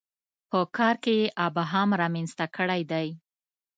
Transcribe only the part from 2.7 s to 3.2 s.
دی.